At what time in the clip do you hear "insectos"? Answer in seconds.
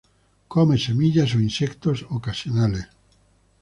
1.49-1.97